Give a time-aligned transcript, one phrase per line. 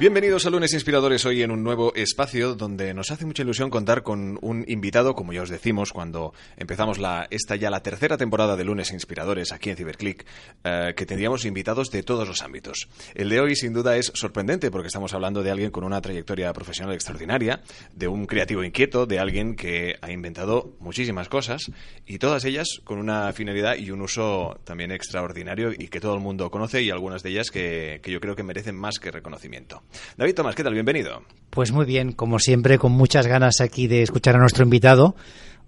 [0.00, 4.04] Bienvenidos a Lunes Inspiradores hoy en un nuevo espacio donde nos hace mucha ilusión contar
[4.04, 8.54] con un invitado, como ya os decimos cuando empezamos la, esta ya la tercera temporada
[8.54, 10.24] de Lunes Inspiradores aquí en Ciberclick,
[10.62, 12.88] eh, que tendríamos invitados de todos los ámbitos.
[13.16, 16.52] El de hoy sin duda es sorprendente porque estamos hablando de alguien con una trayectoria
[16.52, 17.60] profesional extraordinaria,
[17.92, 21.72] de un creativo inquieto, de alguien que ha inventado muchísimas cosas
[22.06, 26.20] y todas ellas con una finalidad y un uso también extraordinario y que todo el
[26.20, 29.82] mundo conoce y algunas de ellas que, que yo creo que merecen más que reconocimiento.
[30.16, 30.74] David Tomás, ¿qué tal?
[30.74, 31.22] Bienvenido.
[31.50, 35.16] Pues muy bien, como siempre, con muchas ganas aquí de escuchar a nuestro invitado.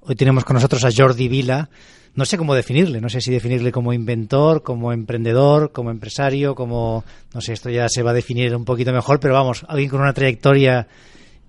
[0.00, 1.70] Hoy tenemos con nosotros a Jordi Vila.
[2.14, 7.04] No sé cómo definirle, no sé si definirle como inventor, como emprendedor, como empresario, como...
[7.32, 10.00] No sé, esto ya se va a definir un poquito mejor, pero vamos, alguien con
[10.00, 10.88] una trayectoria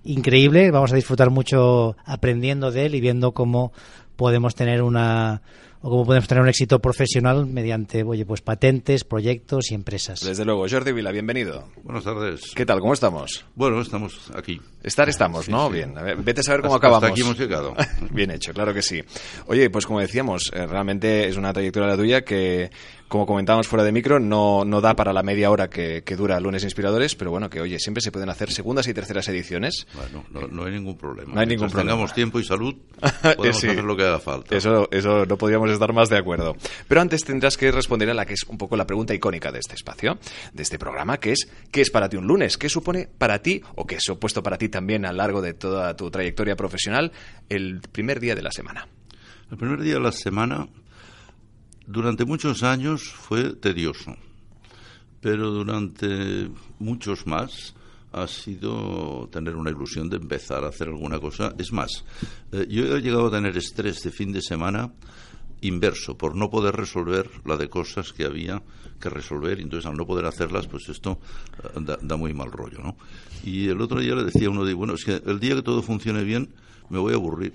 [0.04, 0.70] increíble.
[0.70, 3.72] Vamos a disfrutar mucho aprendiendo de él y viendo cómo
[4.16, 5.42] podemos tener una,
[5.84, 10.20] o cómo podemos tener un éxito profesional mediante oye, pues patentes, proyectos y empresas.
[10.20, 11.68] Desde luego, Jordi Vila, bienvenido.
[11.82, 12.52] Buenas tardes.
[12.54, 12.78] ¿Qué tal?
[12.80, 13.44] ¿Cómo estamos?
[13.56, 14.60] Bueno, estamos aquí.
[14.82, 15.66] Estar estamos, Sí, ¿no?
[15.68, 15.74] sí.
[15.74, 15.98] Bien.
[15.98, 17.02] A ver, vete a saber cómo Hasta- acabamos.
[17.04, 17.74] hasta aquí hemos llegado.
[18.10, 19.00] Bien hecho, claro que sí.
[19.46, 22.70] Oye, pues como decíamos, eh, realmente es una trayectoria la tuya que,
[23.12, 26.40] como comentábamos fuera de micro, no, no da para la media hora que, que dura
[26.40, 29.86] Lunes Inspiradores, pero bueno, que oye, siempre se pueden hacer segundas y terceras ediciones.
[29.92, 31.34] Bueno, no, no hay ningún problema.
[31.34, 31.90] No hay ningún Mientras problema.
[31.92, 32.74] tengamos tiempo y salud,
[33.36, 33.68] podemos Sí.
[33.68, 34.56] hacer lo que haga falta.
[34.56, 36.56] Eso, eso no podríamos estar más de acuerdo.
[36.88, 39.58] Pero antes tendrás que responder a la que es un poco la pregunta icónica de
[39.58, 40.18] este espacio,
[40.54, 42.56] de este programa, que es ¿qué es para ti un lunes?
[42.56, 45.52] ¿Qué supone para ti, o qué ha supuesto para ti también a lo largo de
[45.52, 47.12] toda tu trayectoria profesional,
[47.50, 48.88] el primer día de la semana?
[49.50, 50.66] El primer día de la semana,
[51.86, 54.16] durante muchos años, fue tedioso.
[55.20, 57.74] Pero durante muchos más
[58.12, 61.54] ha sido tener una ilusión de empezar a hacer alguna cosa.
[61.58, 62.04] Es más,
[62.52, 64.92] eh, yo he llegado a tener estrés de fin de semana
[65.62, 68.62] inverso, por no poder resolver la de cosas que había
[69.00, 71.20] que resolver, y entonces al no poder hacerlas, pues esto
[71.62, 72.96] eh, da, da muy mal rollo, ¿no?
[73.44, 75.62] Y el otro día le decía a uno, de, bueno, es que el día que
[75.62, 76.50] todo funcione bien,
[76.90, 77.54] me voy a aburrir,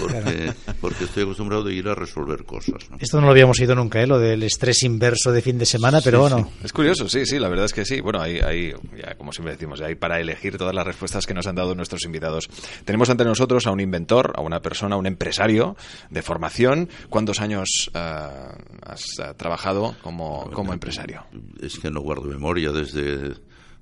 [0.00, 2.96] porque, porque estoy acostumbrado de ir a resolver cosas, ¿no?
[3.00, 4.06] Esto no lo habíamos oído nunca, ¿eh?
[4.06, 7.48] lo del estrés inverso de fin de semana, pero bueno, Es curioso, sí, sí, la
[7.48, 8.00] verdad es que sí.
[8.00, 11.46] Bueno, hay, hay ya, como siempre decimos, hay para elegir todas las respuestas que nos
[11.46, 12.48] han dado nuestros invitados.
[12.84, 15.76] Tenemos ante nosotros a un inventor, a una persona, a un empresario
[16.10, 16.88] de formación.
[17.08, 21.24] ¿Cuántos años ah, has ah, trabajado como, como empresario?
[21.60, 23.34] Es que no guardo memoria desde,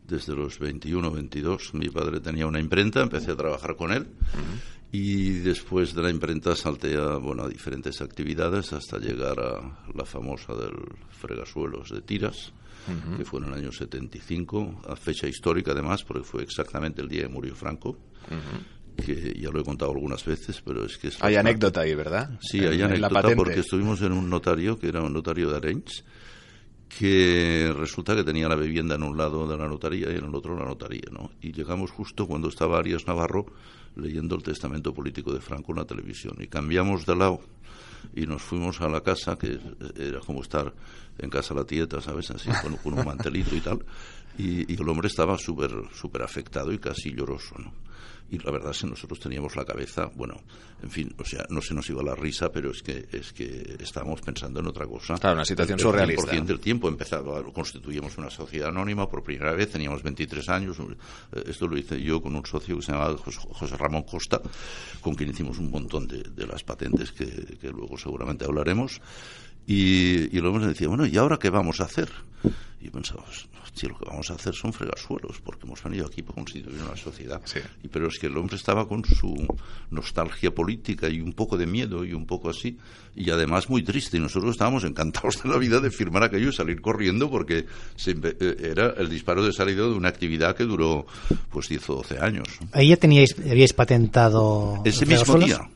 [0.06, 1.74] desde los 21, 22.
[1.74, 4.06] Mi padre tenía una imprenta, empecé a trabajar con él.
[4.92, 10.04] Y después de la imprenta salté a, bueno, a diferentes actividades hasta llegar a la
[10.04, 10.74] famosa del
[11.10, 12.52] fregasuelos de tiras,
[13.16, 17.22] que fue en el año 75, a fecha histórica además, porque fue exactamente el día
[17.22, 17.98] que murió Franco,
[18.96, 21.94] que ya lo he contado algunas veces, pero es que es Hay bastante- anécdota ahí,
[21.94, 22.38] ¿verdad?
[22.40, 25.56] Sí, hay en la anécdota porque estuvimos en un notario, que era un notario de
[25.56, 26.04] Arenys,
[26.88, 30.34] que resulta que tenía la vivienda en un lado de la notaría y en el
[30.34, 31.32] otro la notaría, ¿no?
[31.42, 33.46] Y llegamos justo cuando estaba Arias Navarro
[33.96, 36.36] leyendo el testamento político de Franco en la televisión.
[36.40, 37.40] Y cambiamos de lado
[38.14, 39.58] y nos fuimos a la casa, que
[39.98, 40.72] era como estar
[41.18, 42.30] en casa la tieta, ¿sabes?
[42.30, 43.84] Así, con, con un mantelito y tal.
[44.38, 47.72] Y, y el hombre estaba súper súper afectado y casi lloroso, ¿no?
[48.28, 50.40] Y la verdad es que nosotros teníamos la cabeza, bueno,
[50.82, 53.76] en fin, o sea, no se nos iba la risa, pero es que es que
[53.80, 55.14] estábamos pensando en otra cosa.
[55.14, 56.32] Claro, una situación El- surrealista.
[56.32, 60.76] El 100% del tiempo empezaba, constituimos una sociedad anónima por primera vez, teníamos 23 años,
[60.80, 64.40] eh, esto lo hice yo con un socio que se llamaba Jos- José Ramón Costa,
[65.00, 67.26] con quien hicimos un montón de, de las patentes que,
[67.60, 69.00] que luego seguramente hablaremos,
[69.66, 72.08] y, y el hombre decía, bueno, ¿y ahora qué vamos a hacer?
[72.80, 76.34] Y pensábamos, hostia, lo que vamos a hacer son fregasuelos, porque hemos venido aquí para
[76.36, 77.40] constituir una sociedad.
[77.44, 77.58] Sí.
[77.82, 79.34] Y, pero es que el hombre estaba con su
[79.90, 82.78] nostalgia política y un poco de miedo y un poco así,
[83.16, 84.18] y además muy triste.
[84.18, 87.66] Y nosotros estábamos encantados de la vida de firmar aquello y salir corriendo porque
[87.96, 91.06] se empe- eh, era el disparo de salida de una actividad que duró
[91.50, 92.46] pues 10 o 12 años.
[92.72, 94.80] ahí ya teníais, habíais patentado.
[94.84, 95.68] Ese los mismo megasuelos.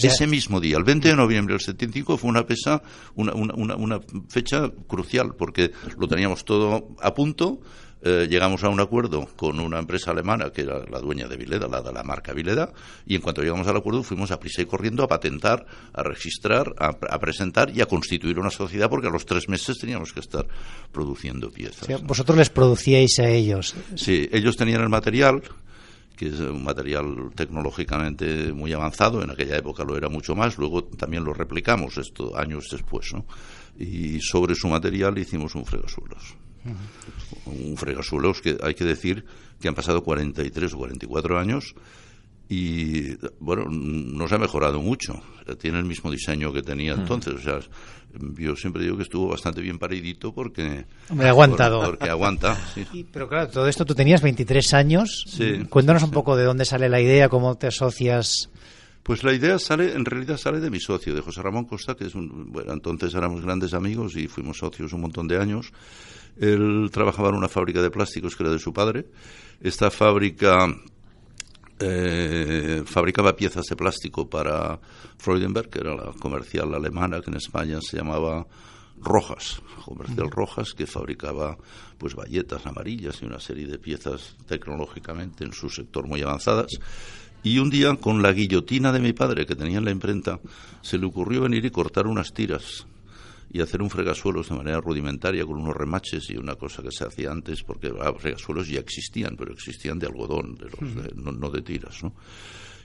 [0.00, 2.82] Sea- Ese mismo día, el 20 de noviembre del 75, fue una, pesa,
[3.14, 7.60] una, una, una, una fecha crucial porque lo teníamos todo a punto.
[8.02, 11.68] eh, llegamos a un acuerdo con una empresa alemana que era la dueña de Vileda,
[11.68, 12.72] la de la marca Vileda,
[13.04, 16.74] y en cuanto llegamos al acuerdo fuimos a prisa y corriendo a patentar, a registrar,
[16.78, 20.46] a, presentar y a constituir una sociedad porque a los tres meses teníamos que estar
[20.92, 21.86] produciendo piezas.
[22.04, 23.74] vosotros les producíais a ellos.
[23.96, 25.42] Sí, ellos tenían el material
[26.20, 30.84] que es un material tecnológicamente muy avanzado, en aquella época lo era mucho más, luego
[30.84, 33.24] también lo replicamos esto años después, ¿no?
[33.78, 36.36] Y sobre su material hicimos un fregasuelos.
[37.46, 39.24] Un fregasuelos que hay que decir
[39.58, 41.74] que han pasado 43 o 44 años
[42.52, 45.14] y bueno, no se ha mejorado mucho.
[45.56, 47.34] Tiene el mismo diseño que tenía entonces.
[47.34, 47.60] O sea,
[48.36, 50.84] yo siempre digo que estuvo bastante bien paridito porque.
[51.14, 51.80] Me ha aguantado.
[51.80, 52.58] porque aguanta.
[53.12, 55.24] pero claro, todo esto tú tenías 23 años.
[55.68, 58.50] Cuéntanos un poco de dónde sale la idea, cómo te asocias.
[59.04, 62.06] Pues la idea sale, en realidad sale de mi socio, de José Ramón Costa, que
[62.06, 65.72] es un, bueno, entonces éramos grandes amigos y fuimos socios un montón de años.
[66.36, 69.06] Él trabajaba en una fábrica de plásticos que era de su padre.
[69.60, 70.66] Esta fábrica
[71.80, 74.78] eh, fabricaba piezas de plástico para
[75.18, 78.46] Freudenberg, que era la comercial alemana que en España se llamaba
[79.02, 81.56] Rojas, comercial Rojas, que fabricaba
[81.96, 86.78] pues bayetas amarillas y una serie de piezas tecnológicamente en su sector muy avanzadas.
[87.42, 90.40] Y un día, con la guillotina de mi padre que tenía en la imprenta,
[90.82, 92.86] se le ocurrió venir y cortar unas tiras
[93.52, 97.04] y hacer un fregasuelos de manera rudimentaria con unos remaches y una cosa que se
[97.04, 101.62] hacía antes, porque ah, fregasuelos ya existían, pero existían de algodón, de los, no, de
[101.62, 102.14] tiras, ¿no?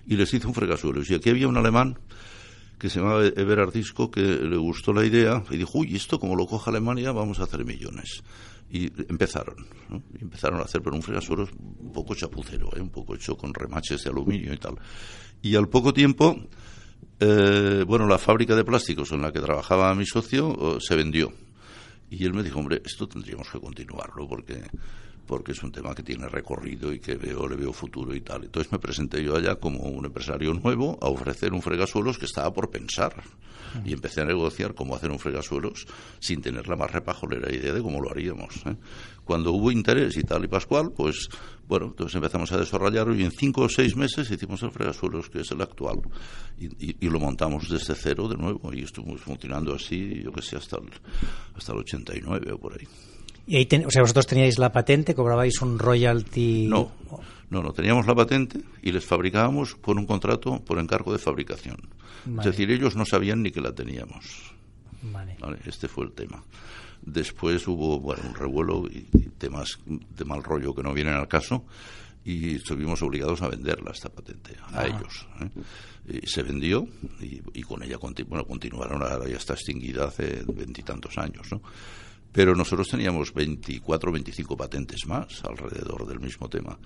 [0.07, 1.09] Y les hizo un fregasuelos.
[1.09, 1.99] Y aquí había un alemán
[2.79, 6.35] que se llamaba Eberhard Disco, que le gustó la idea y dijo, uy, esto como
[6.35, 8.23] lo coja Alemania vamos a hacer millones.
[8.69, 10.01] Y empezaron, ¿no?
[10.19, 12.81] y empezaron a hacer, pero un fregasuelos un poco chapucero, ¿eh?
[12.81, 14.75] un poco hecho con remaches de aluminio y tal.
[15.43, 16.35] Y al poco tiempo
[17.19, 21.31] eh, bueno, la fábrica de plásticos en la que trabajaba mi socio se vendió.
[22.09, 24.63] Y él me dijo, hombre, esto tendríamos que continuarlo porque
[25.25, 28.43] porque es un tema que tiene recorrido y que veo, le veo futuro y tal.
[28.45, 32.53] Entonces me presenté yo allá como un empresario nuevo a ofrecer un fregasuelos que estaba
[32.53, 33.23] por pensar.
[33.83, 35.85] Y empecé a negociar cómo hacer un fregasuelos
[36.19, 38.55] sin tener la más repajolera idea de cómo lo haríamos.
[38.65, 38.75] ¿eh?
[39.25, 41.27] Cuando hubo interés y tal y pascual, pues
[41.67, 45.41] bueno, entonces empezamos a desarrollarlo y en cinco o seis meses hicimos el fregasuelos que
[45.41, 45.99] es el actual.
[46.57, 50.77] Y, lo montamos desde cero de nuevo y estuvimos funcionando así, yo que sé, hasta
[50.77, 50.89] el,
[51.55, 52.87] hasta el 89 o por ahí.
[53.47, 56.67] Y ahí o sea, vosotros teníais la patente, cobrabais un royalty.
[56.67, 56.91] No,
[57.49, 61.77] no, no, teníamos la patente y les fabricábamos por un contrato por encargo de fabricación.
[62.39, 64.51] Es decir, ellos no sabían ni que la teníamos.
[65.03, 65.37] Vale.
[65.65, 66.43] Este fue el tema.
[67.03, 69.01] Después hubo bueno, un revuelo y,
[69.37, 71.65] temas de mal rollo que no vienen al caso
[72.23, 74.87] y estuvimos obligados a venderla esta patente a ah.
[74.87, 75.27] ellos.
[75.41, 76.21] ¿eh?
[76.23, 76.87] Y se vendió
[77.19, 77.97] y, con ella
[78.27, 81.51] bueno, continuaron, ahora ya está extinguida hace veintitantos años.
[81.51, 81.61] ¿no?
[82.35, 86.77] Pero nosotros teníamos 24 o 25 patentes más alrededor del mismo tema.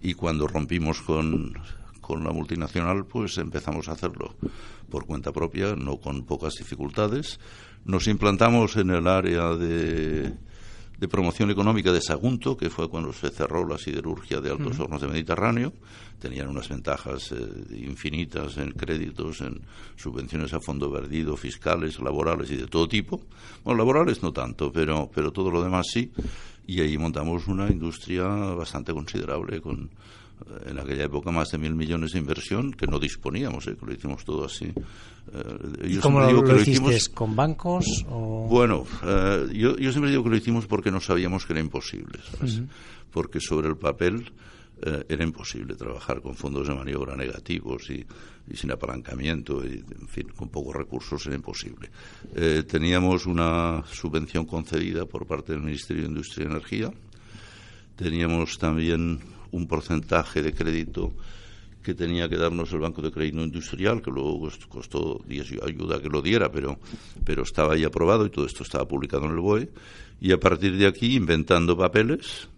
[0.00, 1.52] Y cuando rompimos con,
[2.00, 4.34] con la multinacional, pues empezamos a hacerlo
[4.88, 7.38] por cuenta propia, no con pocas dificultades.
[7.84, 10.32] Nos implantamos en el área de
[10.98, 15.00] de promoción económica de Sagunto, que fue cuando se cerró la siderurgia de Altos Hornos
[15.00, 15.72] de Mediterráneo.
[16.18, 19.60] Tenían unas ventajas eh, infinitas en créditos, en
[19.96, 23.20] subvenciones a fondo perdido, fiscales, laborales y de todo tipo.
[23.64, 26.12] Bueno, laborales no tanto, pero, pero todo lo demás sí.
[26.66, 29.90] Y ahí montamos una industria bastante considerable con
[30.66, 33.76] en aquella época más de mil millones de inversión que no disponíamos, ¿eh?
[33.78, 34.66] que lo hicimos todo así.
[34.66, 37.14] Eh, ¿Cómo lo, lo, hiciste?
[37.14, 38.04] ¿Con bancos?
[38.08, 42.18] Bueno, eh, yo, yo, siempre digo que lo hicimos porque no sabíamos que era imposible,
[43.10, 44.32] Porque sobre el papel
[44.82, 48.04] eh, era imposible trabajar con fondos de maniobra negativos y,
[48.50, 51.90] y, sin apalancamiento, y, en fin, con pocos recursos era imposible.
[52.68, 56.92] teníamos una subvención concedida por parte del Ministerio de Industria y Energía.
[57.96, 59.20] Teníamos también
[59.54, 61.12] un porcentaje de crédito
[61.82, 65.20] que tenía que darnos el Banco de Crédito Industrial, que luego costó
[65.62, 66.78] ayuda que lo diera, pero,
[67.24, 69.70] pero estaba ahí aprobado y todo esto estaba publicado en el BOE.
[70.20, 72.48] Y a partir de aquí, inventando papeles,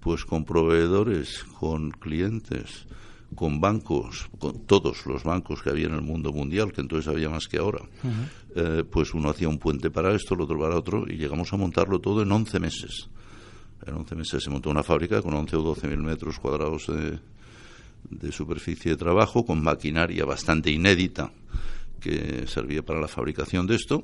[0.00, 2.86] pues con proveedores, con clientes,
[3.34, 7.28] con bancos, con todos los bancos que había en el mundo mundial, que entonces había
[7.28, 7.82] más que ahora,
[8.56, 11.56] eh, pues uno hacía un puente para esto, el otro para otro, y llegamos a
[11.58, 13.08] montarlo todo en 11 meses.
[13.86, 17.18] En 11 meses se montó una fábrica con 11 o 12 mil metros cuadrados de,
[18.10, 21.32] de superficie de trabajo, con maquinaria bastante inédita
[22.00, 24.02] que servía para la fabricación de esto.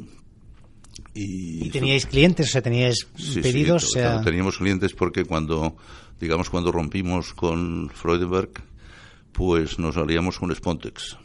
[1.15, 2.49] ¿Y, teníais clientes?
[2.49, 3.07] O sea, ¿teníais
[3.43, 3.93] pedidos?
[4.25, 5.77] Teníamos clientes porque cuando,
[6.21, 8.51] digamos, cuando rompimos con Freudenberg,
[9.33, 11.17] pues nos salíamos con Spontex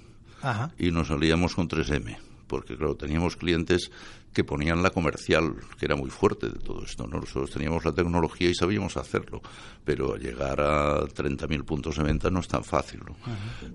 [0.77, 2.17] y nos salíamos con 3M
[2.53, 3.89] porque claro, teníamos clientes
[4.33, 7.05] que ponían la comercial, que era muy fuerte de todo esto.
[7.07, 9.41] Nosotros teníamos la tecnología y sabíamos hacerlo,
[9.85, 13.01] pero llegar a 30.000 puntos de venta no es tan fácil.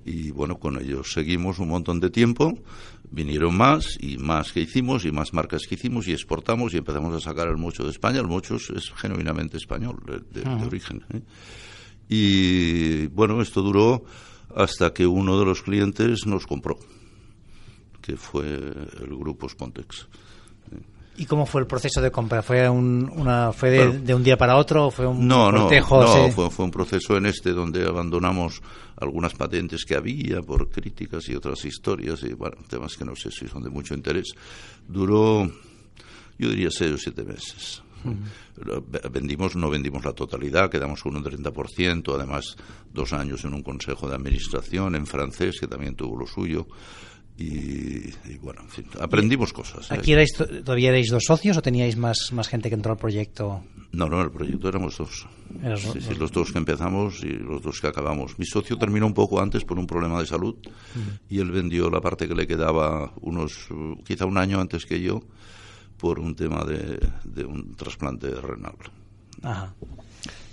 [0.04, 2.58] Y bueno, con ellos seguimos un montón de tiempo,
[3.10, 7.14] vinieron más y más que hicimos y más marcas que hicimos y exportamos y empezamos
[7.14, 8.18] a sacar el mocho de España.
[8.18, 9.96] El mocho es genuinamente español,
[10.30, 11.04] de, origen.
[11.14, 11.22] ¿eh?
[12.08, 14.02] Y bueno, esto duró
[14.56, 16.78] hasta que uno de los clientes nos compró,
[18.00, 20.08] que fue el grupo Spontex.
[21.18, 22.42] ¿Y cómo fue el proceso de compra?
[22.42, 24.86] ¿Fue, un, una, fue de, un día para otro?
[24.86, 28.62] ¿O fue un no, no, no fue, fue, un proceso en este donde abandonamos
[28.96, 33.32] algunas patentes que había por críticas y otras historias y bueno, temas que no sé
[33.32, 34.28] si son de mucho interés.
[34.86, 35.44] Duró,
[36.38, 37.82] yo diría, seis o siete meses.
[39.10, 42.56] Vendimos, no vendimos la totalidad, quedamos con un 30%, además
[42.92, 46.68] dos años en un consejo de administración en francés que también tuvo lo suyo.
[47.40, 48.10] Y,
[48.42, 49.88] bueno, en fin, aprendimos cosas.
[49.90, 49.94] ¿eh?
[49.94, 50.12] ¿Aquí
[50.64, 53.62] todavía erais dos socios o teníais más, más gente que entró al proyecto?
[53.92, 55.28] No, no, el proyecto éramos dos.
[55.78, 58.38] Sí, los dos que empezamos y los dos que acabamos.
[58.40, 60.56] Mi socio terminó un poco antes por un problema de salud
[61.30, 63.68] y él vendió la parte que le quedaba unos,
[64.04, 65.22] quizá un año antes que yo
[65.96, 68.74] por un tema de, de un trasplante renal.
[69.42, 69.74] Ajá.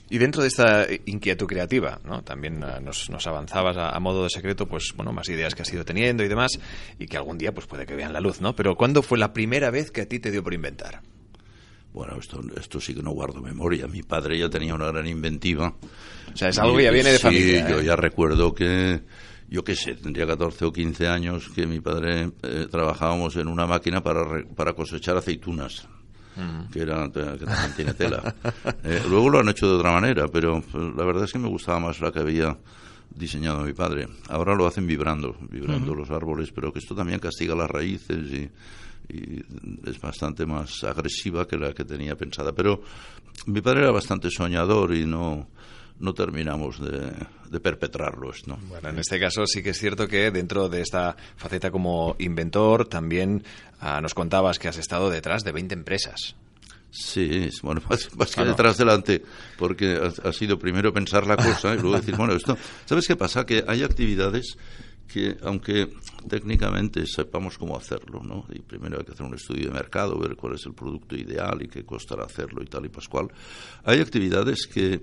[0.10, 2.22] Y dentro de esta inquietud creativa, ¿no?
[2.24, 5.84] también eh, nos, avanzabas a, modo de secreto, pues bueno, más ideas que has ido
[5.84, 6.60] teniendo y demás,
[7.00, 8.56] y que algún día pues puede que vean la luz, ¿no?
[8.56, 11.02] Pero ¿cuándo fue la primera vez que a ti te dio por inventar?
[11.92, 13.88] Bueno, esto, esto sí que no guardo memoria.
[13.88, 15.74] Mi padre ya tenía una gran inventiva.
[16.32, 17.66] O sea, es algo que ya viene de familia.
[17.66, 17.86] Sí, yo ¿eh?
[17.86, 19.02] ya recuerdo que,
[19.48, 23.66] yo qué sé, tendría 14 o 15 años que mi padre eh, trabajábamos en una
[23.66, 25.88] máquina para, para cosechar aceitunas
[26.72, 28.36] que, era, que también tiene tela.
[28.84, 31.80] Eh, luego lo han hecho de otra manera, pero la verdad es que me gustaba
[31.80, 32.56] más la que había
[33.10, 34.08] diseñado mi padre.
[34.30, 38.50] Ahora lo hacen vibrando, vibrando los árboles, pero que esto también castiga las raíces y,
[39.86, 42.54] es bastante más agresiva que la que tenía pensada.
[42.54, 42.82] Pero
[43.46, 45.48] mi padre era bastante soñador y no,
[46.00, 47.12] no terminamos de,
[47.50, 48.32] de perpetrarlo.
[48.48, 48.58] ¿no?
[48.68, 52.88] Bueno, en este caso sí que es cierto que dentro de esta faceta como inventor
[52.88, 53.44] también
[53.80, 56.36] ah, nos contabas que has estado detrás de 20 empresas.
[56.92, 59.22] Sí, bueno, más, que detrás delante,
[59.58, 63.46] porque ha, sido primero pensar la cosa y luego decir, bueno, esto, ¿sabes qué pasa?
[63.46, 64.58] Que hay actividades
[65.08, 65.90] que, aunque
[66.30, 68.46] técnicamente sepamos cómo hacerlo, ¿no?
[68.50, 71.62] Y primero hay que hacer un estudio de mercado, ver cuál es el producto ideal
[71.62, 73.28] y qué costará hacerlo y tal y pascual,
[73.84, 75.02] hay actividades que,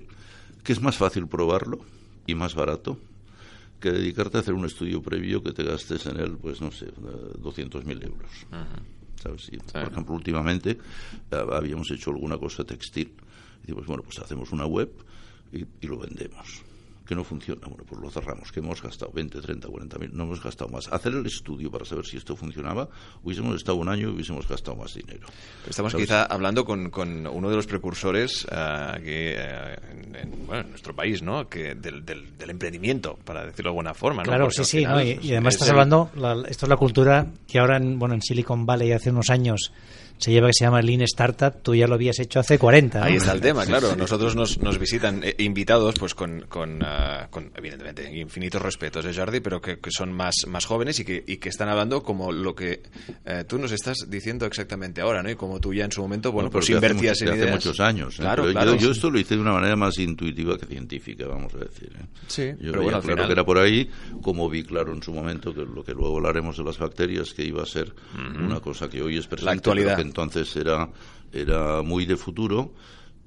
[0.62, 1.80] que es más fácil probarlo
[2.26, 2.98] y más barato
[3.80, 6.86] que dedicarte a hacer un estudio previo que te gastes en él, pues no sé,
[6.94, 8.30] 200.000 euros.
[9.20, 9.50] ¿Sabes?
[9.72, 10.78] Por ejemplo, últimamente
[11.30, 13.12] eh, habíamos hecho alguna cosa textil.
[13.58, 14.90] Y decimos, bueno, pues hacemos una web
[15.52, 16.62] y lo vendemos
[17.06, 17.60] que no funciona.
[17.66, 20.88] Bueno, pues lo cerramos, que hemos gastado 20, 30, 40 mil, no hemos gastado más.
[20.92, 22.88] Hacer el estudio para saber si esto funcionaba,
[23.22, 25.26] hubiésemos estado un año y hubiésemos gastado más dinero.
[25.68, 30.70] Estamos quizá hablando con, con, uno de los precursores uh, que, uh, en, bueno, en,
[30.70, 31.48] nuestro país, ¿no?
[31.48, 34.28] Que del, del, del, emprendimiento, para decirlo de alguna forma, ¿no?
[34.28, 35.02] Claro, sí, sí, ¿no?
[35.02, 38.22] y, y, además estás hablando, la, esto es la cultura que ahora, en, bueno, en
[38.22, 39.72] Silicon Valley hace unos años
[40.22, 43.02] se lleva que se llama Lean Startup, tú ya lo habías hecho hace 40.
[43.02, 43.96] Ahí está el tema, claro.
[43.96, 49.10] Nosotros nos, nos visitan eh, invitados, pues con, con, uh, con, evidentemente, infinitos respetos de
[49.10, 52.04] ¿eh, Jordi, pero que, que, son más, más jóvenes y que, y que están hablando
[52.04, 52.82] como lo que
[53.26, 55.30] uh, tú nos estás diciendo exactamente ahora, ¿no?
[55.30, 57.80] Y como tú ya en su momento, bueno, no, pues invertías hace, en hace muchos
[57.80, 58.14] años.
[58.20, 58.22] ¿eh?
[58.22, 58.74] Claro, pero claro.
[58.74, 61.90] Yo, yo, esto lo hice de una manera más intuitiva que científica, vamos a decir.
[61.98, 62.06] ¿eh?
[62.28, 63.26] Sí, yo pero bueno, claro final...
[63.26, 63.90] que era por ahí,
[64.22, 67.44] como vi claro en su momento que lo que luego hablaremos de las bacterias, que
[67.44, 68.46] iba a ser uh -huh.
[68.46, 70.11] una cosa que hoy es presente, La actualidad.
[70.12, 70.88] Entonces era
[71.32, 72.74] era muy de futuro,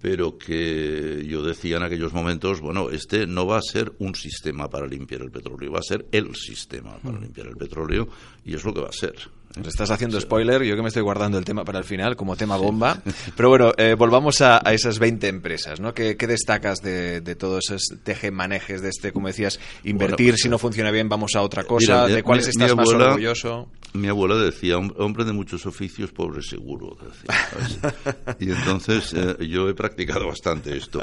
[0.01, 4.69] pero que yo decía en aquellos momentos, bueno, este no va a ser un sistema
[4.69, 8.07] para limpiar el petróleo, va a ser el sistema para limpiar el petróleo
[8.45, 9.15] y es lo que va a ser.
[9.63, 12.57] Estás haciendo spoiler, yo que me estoy guardando el tema para el final como tema
[12.57, 13.01] bomba.
[13.35, 15.93] Pero bueno, eh, volvamos a, a, esas 20 empresas, ¿no?
[15.93, 20.41] ¿Qué, qué destacas de, de, todos esos tejemanejes de este, como decías, invertir, bueno, pues,
[20.41, 22.05] si no funciona bien vamos a otra cosa?
[22.05, 23.69] Mira, ¿De cuáles mi, estás mi abuela, más orgulloso?
[23.93, 26.97] Mi abuela decía, hombre de muchos oficios, pobre seguro.
[27.01, 27.95] Decía,
[28.39, 31.01] y entonces eh, yo he practicado bastante esto.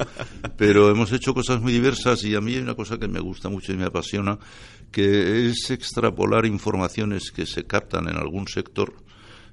[0.56, 3.48] Pero hemos hecho cosas muy diversas y a mí hay una cosa que me gusta
[3.48, 4.38] mucho y me apasiona,
[4.92, 8.94] que es extrapolar informaciones que se captan en algún sector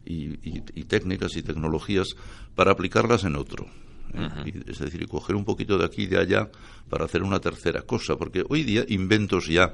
[0.06, 2.10] y, y, y técnicas y tecnologías
[2.56, 3.66] para aplicarlas en otro.
[4.14, 4.18] ¿eh?
[4.18, 4.66] Uh -huh.
[4.66, 6.50] y, es decir, coger un poquito de aquí y de allá
[6.90, 9.74] para hacer una tercera cosa, porque hoy día inventos ya,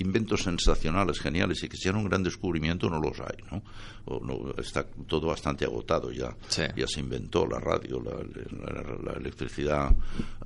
[0.00, 3.62] inventos sensacionales, geniales y que sean un gran descubrimiento no los hay, ¿no?
[4.06, 6.62] O no está todo bastante agotado ya, sí.
[6.76, 8.12] ya se inventó la radio, la,
[8.72, 9.94] la, la, electricidad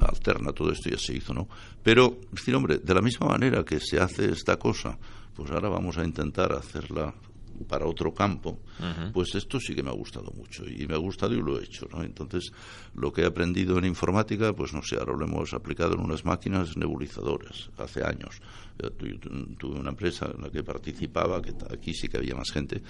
[0.01, 1.49] alterna, todo esto ya se hizo, ¿no?
[1.83, 4.99] Pero, decir, hombre, de la misma manera que se hace esta cosa,
[5.35, 7.15] pues ahora vamos a intentar hacerla
[7.69, 8.61] para otro campo,
[9.13, 11.65] pues esto sí que me ha gustado mucho y me ha gustado y lo he
[11.65, 11.87] hecho.
[11.91, 12.03] ¿no?
[12.03, 12.53] Entonces,
[12.95, 16.25] lo que he aprendido en informática, pues no sé, ahora lo hemos aplicado en unas
[16.25, 18.41] máquinas nebulizadoras hace años.
[19.59, 22.83] Tuve una empresa en la que participaba, que aquí sí que había más gente,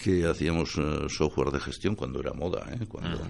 [0.00, 2.86] que hacíamos eh, software de gestión cuando era moda, ¿eh?
[2.86, 3.20] cuando,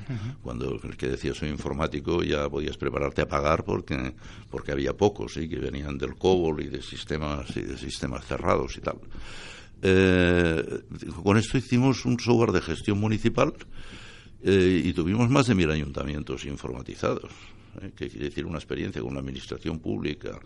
[0.42, 4.14] cuando el que decía soy informático ya podías prepararte a pagar porque,
[4.48, 8.76] porque había pocos y que venían del COBOL y de sistemas y de sistemas cerrados
[8.76, 8.98] y tal.
[9.82, 10.82] Eh,
[11.22, 13.54] con esto hicimos un software de gestión municipal
[14.42, 17.30] eh, y tuvimos más de mil ayuntamientos informatizados.
[17.80, 17.92] ¿eh?
[17.96, 20.38] que quiere decir una experiencia con la administración pública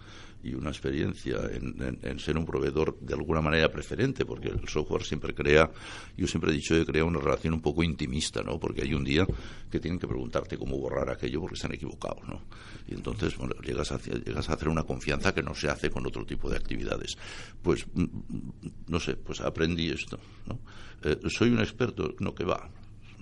[0.44, 5.34] y una experiencia en, ser un proveedor de alguna manera preferente, porque el software siempre
[5.34, 5.70] crea,
[6.16, 8.60] yo siempre he dicho que crea una relación un poco intimista, ¿no?
[8.60, 9.26] Porque hay un día
[9.70, 12.42] que tienen que preguntarte cómo borrar aquello porque se han equivocado, ¿no?
[12.86, 16.06] Y entonces, bueno, llegas a, llegas a hacer una confianza que no se hace con
[16.06, 17.16] otro tipo de actividades.
[17.62, 18.52] Pues, mm, mm,
[18.88, 20.58] no sé, pues aprendí esto, ¿no?
[21.02, 22.70] Eh, soy un experto, no que va,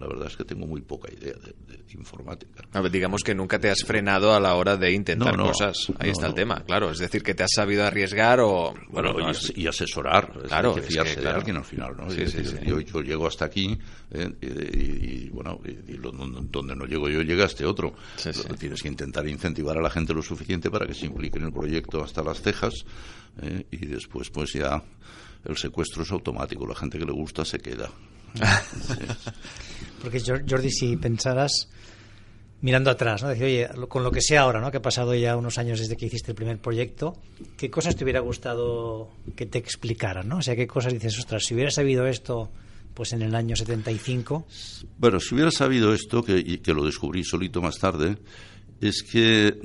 [0.02, 1.54] la verdad es que tengo muy poca idea de,
[1.94, 2.64] informática.
[2.90, 5.92] digamos que nunca te has frenado a la hora de intentar cosas.
[5.98, 6.90] Ahí está el tema, claro.
[6.90, 8.74] Es decir, que te has sabido arriesgar o...
[8.88, 9.14] Bueno,
[9.54, 10.32] y, asesorar.
[10.48, 12.12] Claro, que fiarse de alguien al final, ¿no?
[12.12, 13.78] yo, llego hasta aquí
[14.10, 17.94] eh, y, bueno, y, donde no llego yo, llega este otro.
[18.58, 21.52] Tienes que intentar incentivar a la gente lo suficiente para que se implique en el
[21.52, 22.74] proyecto hasta las cejas
[23.40, 24.82] eh, y después pues ya
[25.44, 26.66] el secuestro es automático.
[26.66, 27.88] La gente que le gusta se queda.
[30.02, 31.68] Porque Jordi, si pensaras
[32.62, 33.28] mirando atrás, ¿no?
[33.28, 34.70] Decir, oye, con lo que sé ahora, ¿no?
[34.70, 37.16] Que ha pasado ya unos años desde que hiciste el primer proyecto,
[37.56, 40.38] ¿qué cosas te hubiera gustado que te explicaran, ¿no?
[40.38, 42.50] O sea, ¿qué cosas dices, ostras, si hubiera sabido esto,
[42.94, 44.46] pues en el año 75?
[44.98, 48.16] Bueno, si hubiera sabido esto, que, que lo descubrí solito más tarde,
[48.80, 49.58] es que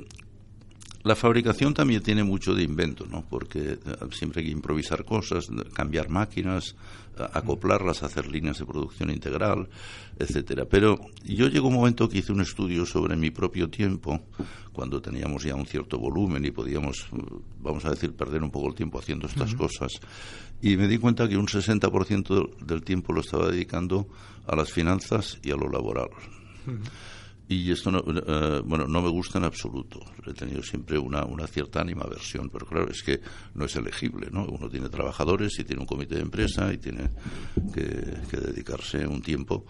[1.08, 3.24] la fabricación también tiene mucho de invento, ¿no?
[3.26, 3.78] Porque eh,
[4.12, 6.76] siempre hay que improvisar cosas, cambiar máquinas,
[7.32, 9.70] acoplarlas, hacer líneas de producción integral,
[10.18, 10.66] etcétera.
[10.66, 14.20] Pero yo llegó un momento que hice un estudio sobre mi propio tiempo,
[14.70, 17.06] cuando teníamos ya un cierto volumen y podíamos,
[17.58, 19.92] vamos a decir, perder un poco el tiempo haciendo estas cosas,
[20.60, 24.06] y me di cuenta que un 60% del tiempo lo estaba dedicando
[24.46, 26.10] a las finanzas y a lo laboral
[27.48, 30.00] y esto no, eh, bueno, no me gusta en absoluto.
[30.26, 33.20] He tenido siempre una, una cierta animaversión, pero claro, es que
[33.54, 34.44] no es elegible, ¿no?
[34.44, 37.10] Uno tiene trabajadores y tiene un comité de empresa y tiene
[37.72, 39.64] que, que dedicarse un tiempo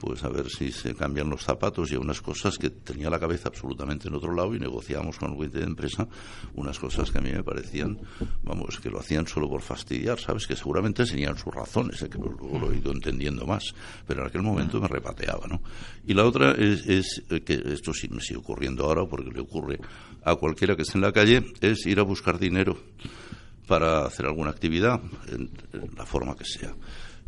[0.00, 3.48] pues a ver si se cambian los zapatos y unas cosas que tenía la cabeza
[3.48, 6.08] absolutamente en otro lado y negociábamos con el comité de empresa
[6.54, 7.98] unas cosas que a mí me parecían,
[8.42, 10.46] vamos, que lo hacían solo por fastidiar, ¿sabes?
[10.46, 12.08] Que seguramente tenían sus razones, ¿eh?
[12.08, 13.74] que luego lo he ido entendiendo más,
[14.06, 15.60] pero en aquel momento me repateaba, ¿no?
[16.06, 19.78] Y la otra es, es que esto sí me sigue ocurriendo ahora porque le ocurre
[20.24, 22.78] a cualquiera que esté en la calle, es ir a buscar dinero
[23.66, 25.50] para hacer alguna actividad, en
[25.96, 26.74] la forma que sea.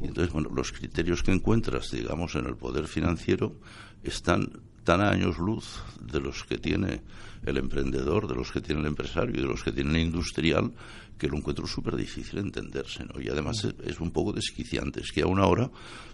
[0.00, 3.57] Y entonces, bueno, los criterios que encuentras, digamos, en el poder financiero
[4.02, 7.03] están tan a años luz de los que tiene
[7.45, 10.73] el emprendedor, de los que tiene el empresario y de los que tiene el industrial,
[11.18, 13.21] que lo encuentro súper difícil entenderse, ¿no?
[13.21, 15.71] Y además es, un poco desquiciante, es que aún ahora,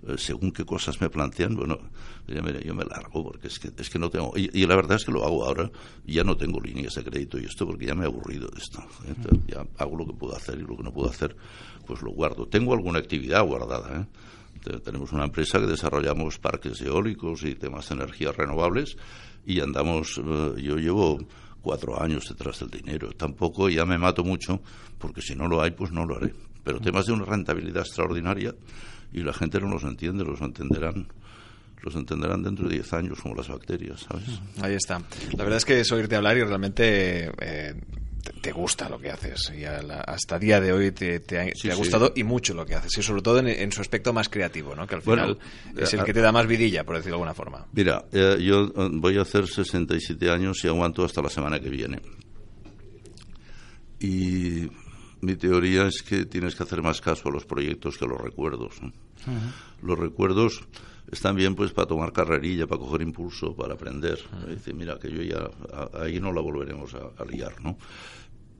[0.06, 1.78] eh, según qué cosas me plantean, bueno,
[2.26, 4.32] yo me, yo me largo porque es que, es que no tengo...
[4.36, 5.70] Y, la verdad es que lo hago ahora,
[6.06, 8.80] ya no tengo líneas de crédito y esto porque ya me he aburrido de esto.
[9.06, 9.14] ¿eh?
[9.46, 11.34] Ya hago lo que puedo hacer y lo que no puedo hacer,
[11.86, 12.46] pues lo guardo.
[12.46, 14.06] Tengo alguna actividad guardada, ¿eh?
[14.58, 18.96] Tenemos una empresa que desarrollamos parques eólicos y temas de energías renovables
[19.46, 21.18] y andamos, eh, yo llevo
[21.62, 23.12] cuatro años detrás del dinero.
[23.12, 24.60] Tampoco ya me mato mucho,
[24.98, 26.34] porque si no lo hay, pues no lo haré.
[26.64, 28.54] Pero temas de una rentabilidad extraordinaria
[29.12, 31.08] y la gente no los entiende, los entenderán
[31.82, 34.40] los entenderán dentro de diez años como las bacterias, ¿sabes?
[34.60, 35.00] Ahí está.
[35.36, 37.74] La verdad es que es oírte hablar y realmente eh,
[38.40, 42.54] te, gusta lo que haces y hasta día de hoy te, ha, gustado y mucho
[42.54, 44.86] lo que haces y sobre todo en, su aspecto más creativo, ¿no?
[44.86, 45.38] que al final
[45.76, 47.66] es el eh, que te da más vidilla, por decirlo de alguna forma.
[47.72, 51.68] Mira, eh, yo eh, voy a hacer 67 años y aguanto hasta la semana que
[51.68, 52.00] viene.
[54.00, 54.68] Y
[55.20, 58.20] mi teoría es que tienes que hacer más caso a los proyectos que a los
[58.20, 58.74] recuerdos.
[59.82, 60.62] Los recuerdos
[61.10, 64.18] están bien pues para tomar carrerilla, para coger impulso, para aprender.
[64.48, 65.50] Dice, mira, que yo ya
[65.94, 67.76] ahí no la volveremos a, liar, ¿no?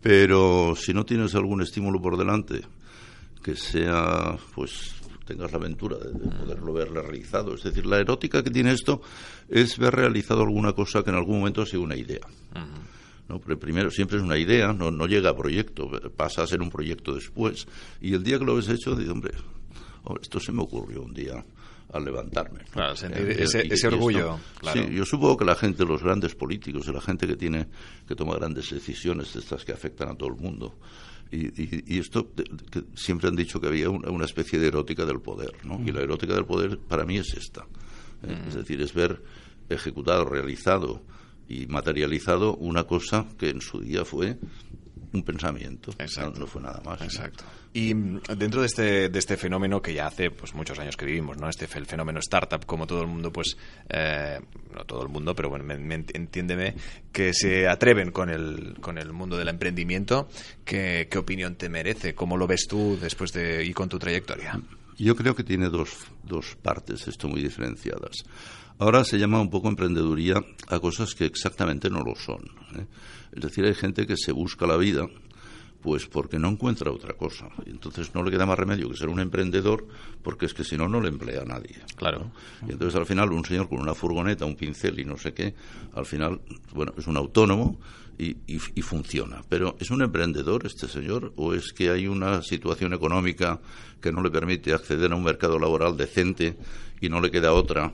[0.00, 2.62] Pero si no tienes algún estímulo por delante,
[3.42, 4.94] que sea, pues,
[5.26, 7.54] tengas la aventura de, poderlo ver realizado.
[7.54, 9.02] Es decir, la erótica que tiene esto
[9.48, 12.26] es ver realizado alguna cosa que en algún momento ha sido una idea.
[13.28, 13.40] ¿no?
[13.40, 16.70] Pero primero siempre es una idea, no, no llega a proyecto, pasa a ser un
[16.70, 17.66] proyecto después.
[18.00, 19.32] Y el día que lo ves hecho, dices, hombre,
[20.22, 21.44] esto se me ocurrió un día
[21.92, 22.64] al levantarme.
[22.70, 24.38] Claro, eh, ese, ese, orgullo.
[24.72, 27.68] Sí, yo supongo que la gente, los grandes políticos, la gente que tiene
[28.06, 30.78] que toma grandes decisiones de estas que afectan a todo el mundo,
[31.30, 32.32] Y, esto,
[32.94, 35.80] siempre han dicho que había una, especie de erótica del poder, ¿no?
[35.84, 37.66] Y la erótica del poder para mí es esta.
[38.22, 38.36] ¿eh?
[38.48, 39.22] Es decir, es ver
[39.68, 41.02] ejecutado, realizado
[41.48, 44.38] y materializado una cosa que en su día fue
[45.12, 45.92] un pensamiento,
[46.38, 47.00] no, fue nada más.
[47.02, 47.44] Exacto.
[47.72, 51.06] Y mm, dentro de este, de este fenómeno que ya hace pues muchos años que
[51.06, 51.48] vivimos, ¿no?
[51.48, 53.56] Este el fenómeno startup, como todo el mundo, pues
[53.88, 54.40] eh,
[54.74, 56.74] no todo el mundo, pero bueno, me, entiéndeme
[57.12, 60.28] que se atreven con el con el mundo del emprendimiento.
[60.64, 62.14] ¿Qué, ¿Qué opinión te merece?
[62.14, 64.60] ¿Cómo lo ves tú después de y con tu trayectoria?
[64.98, 65.90] Yo creo que tiene dos,
[66.24, 68.24] dos partes esto muy diferenciadas.
[68.78, 72.42] Ahora se llama un poco emprendeduría a cosas que exactamente no lo son.
[72.76, 72.86] ¿eh?
[73.32, 75.06] Es decir, hay gente que se busca la vida
[75.82, 77.48] pues porque no encuentra otra cosa.
[77.64, 79.86] Y entonces no le queda más remedio que ser un emprendedor,
[80.22, 81.76] porque es que si no, no le emplea a nadie.
[81.96, 82.32] Claro.
[82.66, 85.54] Y entonces al final un señor con una furgoneta, un pincel y no sé qué,
[85.94, 86.40] al final,
[86.74, 87.78] bueno, es un autónomo
[88.18, 89.42] y, y, funciona.
[89.48, 93.60] Pero ¿es un emprendedor este señor o es que hay una situación económica
[94.00, 96.56] que no le permite acceder a un mercado laboral decente
[97.00, 97.92] y no le queda otra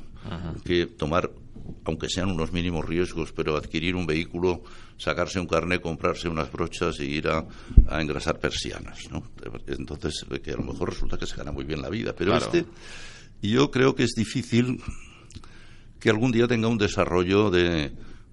[0.65, 1.31] que tomar
[1.85, 4.63] aunque sean unos mínimos riesgos, pero adquirir un vehículo,
[4.97, 7.45] sacarse un carnet, comprarse unas brochas y ir a,
[8.01, 9.23] engrasar persianas, ¿no?
[9.67, 12.15] Entonces, que a lo mejor resulta que se gana muy bien la vida.
[12.17, 12.67] Pero este,
[13.43, 14.81] yo creo que es difícil
[16.01, 17.93] que algún día tenga un desarrollo de,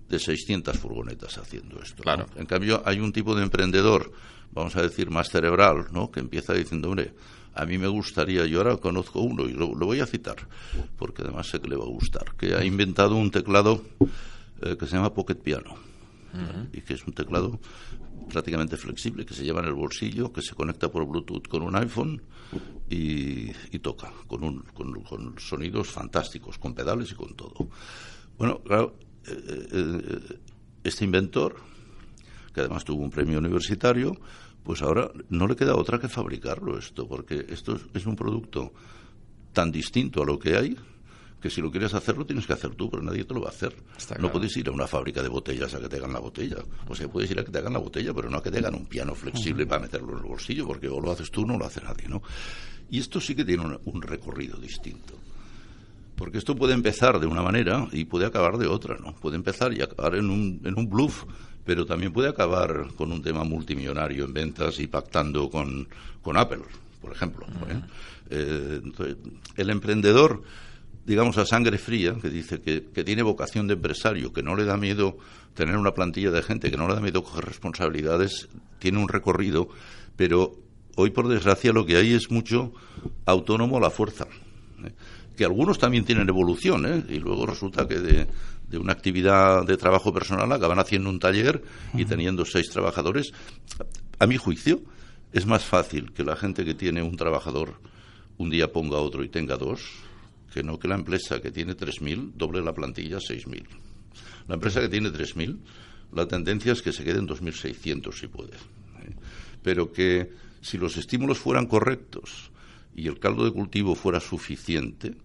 [0.10, 2.04] de 600 furgonetas haciendo esto.
[2.04, 2.26] Claro.
[2.36, 4.12] En cambio, hay un tipo de emprendedor,
[4.52, 6.12] vamos a decir, más cerebral, ¿no?
[6.12, 7.14] Que empieza diciendo, hombre,
[7.54, 10.38] a mí me gustaría, yo ahora conozco uno y lo, voy a citar,
[10.98, 13.84] porque además sé que le va a gustar, que ha inventado un teclado
[14.62, 15.76] eh, que se llama Pocket Piano,
[16.72, 17.60] y que es un teclado
[18.30, 21.76] prácticamente flexible, que se lleva en el bolsillo, que se conecta por Bluetooth con un
[21.76, 22.22] iPhone
[22.90, 27.68] y, toca, con, un, con, sonidos fantásticos, con pedales y con todo.
[28.38, 28.96] Bueno, claro,
[29.28, 30.40] eh, eh,
[30.84, 31.56] este inventor,
[32.54, 34.18] que además tuvo un premio universitario,
[34.64, 38.74] pues ahora no le queda otra que fabricarlo esto, porque esto es un producto
[39.54, 40.78] tan distinto a lo que hay
[41.42, 43.50] que si lo quieres hacerlo tienes que hacer tú, pero nadie te lo va a
[43.50, 43.76] hacer.
[44.20, 46.58] No puedes ir a una fábrica de botellas a que te hagan la botella.
[46.88, 48.60] O sea, puedes ir a que te hagan la botella, pero no a que te
[48.60, 51.46] hagan un piano flexible para meterlo en el bolsillo, porque o lo haces tú o
[51.46, 52.22] no lo hace nadie, ¿no?
[52.92, 55.16] Y esto sí que tiene un, recorrido distinto.
[56.16, 59.16] Porque esto puede empezar de una manera y puede acabar de otra, ¿no?
[59.16, 61.26] Puede empezar y acabar en un, en un bluff
[61.66, 65.88] pero también puede acabar con un tema multimillonario en ventas y pactando con,
[66.36, 66.62] Apple,
[67.02, 67.46] por ejemplo.
[67.70, 67.82] ¿eh?
[68.30, 68.82] Eh,
[69.58, 70.44] el emprendedor,
[71.06, 74.78] digamos, a sangre fría, que dice que, tiene vocación de empresario, que no le da
[74.78, 75.18] miedo
[75.54, 78.48] tener una plantilla de gente, que no le da miedo coger responsabilidades,
[78.80, 79.70] tiene un recorrido,
[80.16, 80.56] pero
[80.96, 82.74] hoy, por desgracia, lo que hay es mucho
[83.26, 84.28] autónomo a la fuerza.
[84.86, 84.92] ¿eh?
[85.36, 87.04] que algunos también tienen evolución, ¿eh?
[87.10, 88.28] y luego resulta que de,
[88.72, 91.62] de una actividad de trabajo personal acaban haciendo un taller
[91.94, 93.34] y teniendo seis trabajadores.
[94.18, 94.82] A mi juicio,
[95.34, 97.76] es más fácil que la gente que tiene un trabajador
[98.38, 99.82] un día ponga otro y tenga dos,
[100.54, 103.66] que no que la empresa que tiene 3.000 doble la plantilla a 6.000.
[104.48, 105.58] La empresa que tiene 3.000,
[106.14, 108.56] la tendencia es que se quede en 2.600 si puede.
[108.56, 109.16] ¿eh?
[109.62, 110.32] Pero que
[110.62, 112.52] si los estímulos fueran correctos
[112.96, 115.16] y el caldo de cultivo fuera suficiente,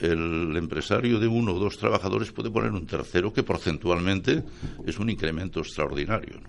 [0.00, 4.42] el empresario de uno o dos trabajadores puede poner un tercero que porcentualmente
[4.86, 6.40] es un incremento extraordinario.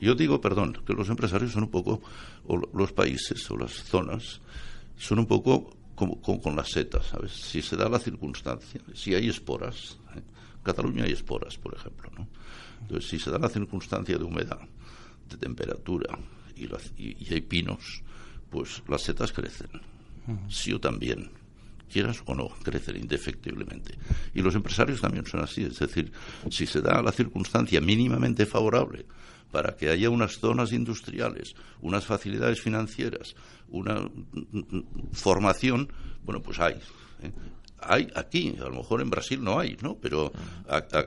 [0.00, 2.02] Yo digo, perdón, que los empresarios son un poco,
[2.48, 4.40] o los países o las zonas,
[4.96, 7.32] son un poco como, con las setas, ¿sabes?
[7.32, 10.22] Si se da la circunstancia, si hay esporas, ¿eh?
[10.62, 12.28] Cataluña hay esporas, por ejemplo, ¿no?
[12.80, 14.60] Entonces, si se da la circunstancia de humedad,
[15.28, 16.18] de temperatura
[16.56, 18.02] y, y hay pinos,
[18.50, 19.70] pues las setas crecen.
[20.48, 21.30] Sí o también
[21.92, 23.98] quieras o no, crecer indefectiblemente.
[24.34, 26.10] Y los empresarios también son así, es decir,
[26.50, 29.06] si se da la circunstancia mínimamente favorable
[29.50, 33.36] para que haya unas zonas industriales, unas facilidades financieras,
[33.68, 34.08] una
[35.12, 35.92] formación,
[36.24, 36.74] bueno, pues hay.
[37.22, 37.30] ¿eh?
[37.82, 39.96] Hay aquí, a lo mejor en Brasil no hay, ¿no?
[40.00, 40.32] Pero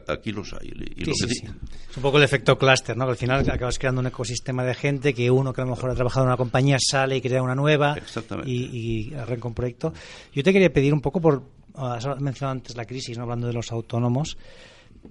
[0.07, 0.71] aquí los hay.
[0.97, 3.05] Es un poco el efecto clúster, ¿no?
[3.05, 5.91] Que al final acabas creando un ecosistema de gente que uno que a lo mejor
[5.91, 7.95] ha trabajado en una compañía sale y crea una nueva
[8.45, 9.93] y, y arranca un proyecto.
[10.33, 11.43] Yo te quería pedir un poco por,
[11.75, 13.23] has mencionado antes la crisis, ¿no?
[13.23, 14.37] Hablando de los autónomos.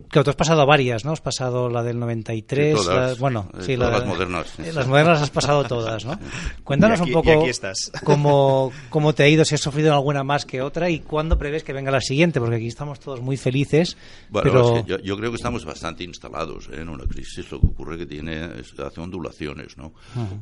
[0.08, 1.12] Claro, tú has pasado varias, ¿no?
[1.12, 4.58] Has pasado la del 93, bueno, sí, las modernas.
[4.58, 6.18] Las modernas has pasado todas, ¿no?
[6.64, 7.44] Cuéntanos un poco
[8.04, 11.64] Cómo, cómo te ha ido, si has sufrido alguna más que otra y cuándo prevés
[11.64, 13.96] que venga la siguiente, porque aquí estamos todos muy felices.
[14.30, 16.80] Bueno, yo, creo que estamos bastante instalados ¿eh?
[16.80, 17.50] en una crisis.
[17.50, 19.92] Lo que ocurre que tiene es que hace ondulaciones, ¿no?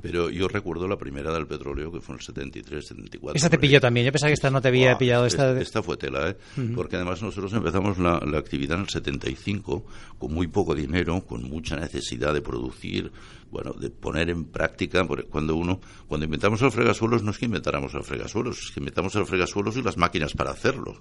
[0.01, 3.37] Pero yo recuerdo la primera del petróleo que fue en el 73, 74.
[3.37, 4.07] Esta te pilló también.
[4.07, 5.27] Yo pensaba que esta no te había pillado.
[5.27, 6.37] Esta, esta fue tela, ¿eh?
[6.75, 9.85] Porque además nosotros empezamos la, la actividad en el 75 85,
[10.19, 13.13] con muy poco dinero, con mucha necesidad de producir,
[13.51, 17.93] bueno, de poner en práctica, cuando uno, cuando inventamos el fregasuelos, no es que inventáramos
[17.95, 20.97] el fregasuelos, es que inventamos el fregasuelos y las máquinas para hacerlo.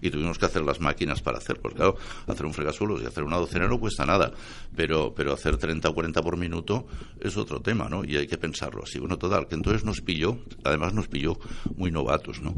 [0.00, 1.62] Y tuvimos que hacer las máquinas para hacerlo.
[1.62, 4.32] Porque claro, hacer un fregasuelos y hacer una docena no cuesta nada,
[4.74, 6.86] pero, pero hacer 30 o 40 por minuto
[7.20, 8.04] es otro tema, ¿no?
[8.04, 8.98] Y hay que pensarlo así.
[8.98, 11.38] Bueno, total, que entonces nos pilló, además nos pilló
[11.76, 12.54] muy novatos, ¿no?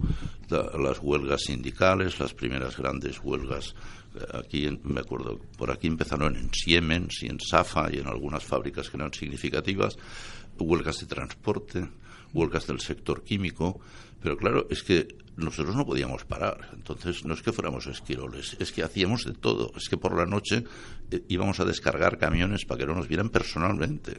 [0.48, 3.74] las huelgas sindicales, las primeras grandes huelgas
[4.34, 8.90] aquí me acuerdo, por aquí empezaron en Siemens y en Safa y en algunas fábricas
[8.90, 9.96] que eran significativas,
[10.58, 11.88] huelgas de transporte,
[12.32, 13.80] huelgas del sector químico,
[14.20, 16.70] pero claro, es que nosotros no podíamos parar.
[16.72, 19.70] Entonces, no es que fuéramos esquiroles, es que hacíamos de todo.
[19.76, 20.64] Es que por la noche
[21.10, 24.16] eh, íbamos a descargar camiones para que no nos vieran personalmente.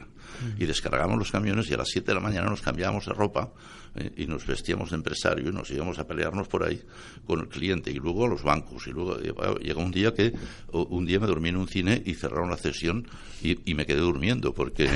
[0.59, 3.51] Y descargábamos los camiones y a las 7 de la mañana nos cambiábamos de ropa
[3.97, 6.81] eh, y nos vestíamos de empresario y nos íbamos a pelearnos por ahí
[7.25, 8.87] con el cliente y luego a los bancos.
[8.87, 9.17] Y luego
[9.59, 10.33] llegó un día que
[10.71, 13.07] un día me dormí en un cine y cerraron la sesión
[13.41, 14.89] y, me quedé durmiendo porque,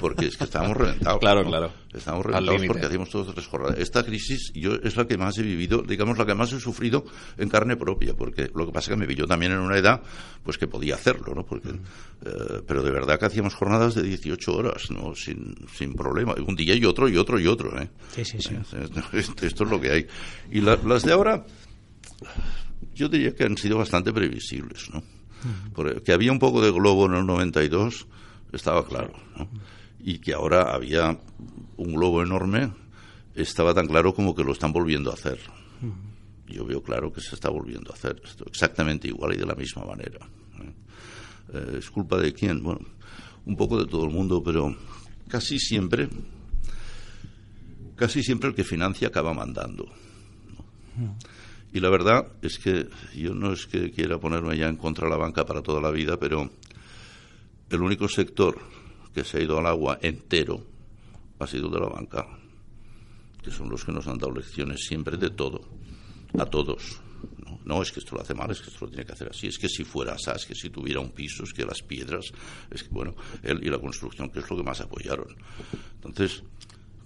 [0.00, 1.20] porque es que estábamos reventados.
[1.32, 1.70] Claro, claro.
[1.92, 3.78] Estábamos reventados porque hacíamos todos tres jornadas.
[3.78, 7.04] Esta crisis yo es la que más he vivido digamos, lo que más he sufrido
[7.38, 9.76] en carne propia, porque lo que pasa es que me vi yo también en una
[9.76, 10.02] edad
[10.42, 11.44] pues que podía hacerlo, ¿no?
[11.44, 15.14] Porque, eh, pero de verdad que hacíamos jornadas de 18 horas, ¿no?
[15.14, 16.34] Sin, sin problema.
[16.46, 17.88] Un día y otro y otro y otro, ¿eh?
[18.14, 18.56] Sí, sí, sí.
[19.12, 20.06] Esto es lo que hay.
[20.50, 21.44] Y las de ahora,
[22.94, 25.02] yo diría que han sido bastante previsibles, ¿no?
[25.74, 28.06] Porque que había un poco de globo en el 92,
[28.52, 29.48] estaba claro, ¿no?
[29.98, 31.18] Y que ahora había
[31.76, 32.70] un globo enorme
[33.34, 35.38] estaba tan claro como que lo están volviendo a hacer.
[36.46, 39.54] Yo veo claro que se está volviendo a hacer esto exactamente igual y de la
[39.54, 40.18] misma manera.
[40.60, 40.72] ¿eh?
[41.54, 42.62] Eh, ¿Es culpa de quién?
[42.62, 42.80] Bueno,
[43.46, 44.76] un poco de todo el mundo, pero
[45.28, 46.08] casi siempre,
[47.96, 49.86] casi siempre el que financia acaba mandando.
[51.72, 55.10] Y la verdad es que yo no es que quiera ponerme ya en contra de
[55.10, 56.50] la banca para toda la vida, pero
[57.70, 58.58] el único sector
[59.14, 60.64] que se ha ido al agua entero
[61.38, 62.26] ha sido de la banca
[63.42, 65.60] que son los que nos han dado lecciones siempre de todo,
[66.38, 67.00] a todos.
[67.64, 69.46] No, es que esto lo hace mal, es que esto lo tiene que hacer así,
[69.46, 72.32] es que si fuera así, es que si tuviera un piso, es que las piedras,
[72.70, 75.36] es que, bueno, él y la construcción, que es lo que más apoyaron.
[75.94, 76.42] Entonces,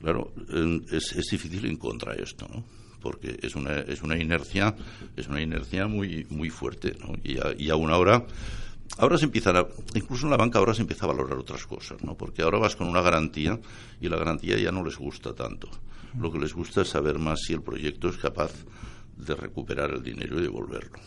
[0.00, 0.32] claro,
[0.90, 2.64] es, es difícil en contra esto, ¿no?
[3.00, 4.74] porque es una, es una inercia
[5.16, 7.12] es una inercia muy muy fuerte ¿no?
[7.22, 8.26] y, y aún ahora
[8.98, 12.02] ahora se empieza a, incluso en la banca ahora se empieza a valorar otras cosas
[12.02, 13.60] no porque ahora vas con una garantía
[14.00, 15.68] y la garantía ya no les gusta tanto
[16.18, 18.52] lo que les gusta es saber más si el proyecto es capaz
[19.16, 20.98] de recuperar el dinero y devolverlo.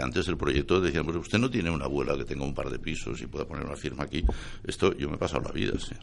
[0.00, 3.20] Antes el proyecto decíamos, usted no tiene una abuela que tenga un par de pisos
[3.22, 4.24] y pueda poner una firma aquí.
[4.64, 5.94] Esto yo me he pasado la vida, sí.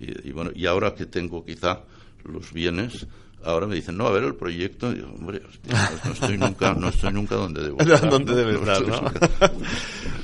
[0.00, 1.82] y, bueno, y ahora que tengo quizá
[2.24, 3.06] los bienes,
[3.44, 4.92] ahora me dicen, no, a ver el proyecto.
[4.92, 5.42] Y hombre,
[6.04, 8.10] no, estoy nunca, no estoy nunca donde debo estar.
[8.10, 9.10] ¿Dónde debe estar, no?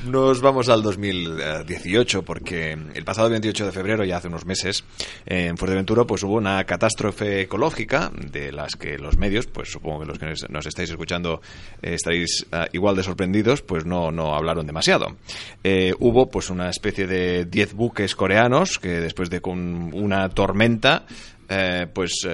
[0.11, 4.85] Nos vamos al 2018 porque el pasado 28 de febrero, ya hace unos meses,
[5.25, 10.07] en Fuerteventura pues hubo una catástrofe ecológica de las que los medios, pues supongo que
[10.07, 11.41] los que nos estáis escuchando
[11.81, 15.17] eh, estaréis ah, igual de sorprendidos, pues no, no hablaron demasiado.
[15.63, 21.07] Eh, hubo pues una especie de 10 buques coreanos que después de con una tormenta
[21.49, 22.27] eh, pues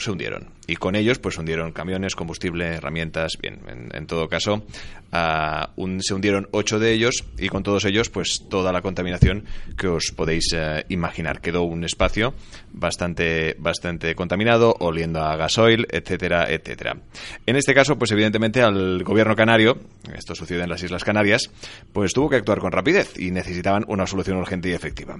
[0.00, 0.57] se hundieron.
[0.68, 3.38] Y con ellos, pues hundieron camiones, combustible, herramientas.
[3.40, 3.58] Bien,
[3.94, 4.66] en, todo caso,
[5.10, 9.46] se hundieron ocho de ellos y con todos ellos, pues toda la contaminación
[9.78, 11.40] que os podéis eh, imaginar.
[11.40, 12.34] Quedó un espacio
[12.70, 16.98] bastante, bastante contaminado, oliendo a gasoil, etcétera, etcétera.
[17.46, 19.78] En este caso, pues evidentemente al gobierno canario,
[20.14, 21.50] esto sucede en las Islas Canarias,
[21.94, 25.18] pues tuvo que actuar con rapidez y necesitaban una solución urgente y efectiva.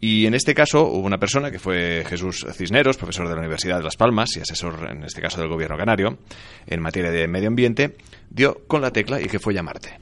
[0.00, 3.78] Y en este caso hubo una persona que fue Jesús Cisneros, profesor de la Universidad
[3.78, 6.18] de Las Palmas y asesor, en este caso del gobierno canario,
[6.66, 7.96] en materia de medio ambiente,
[8.30, 9.98] dio con la tecla y que fue llamarte.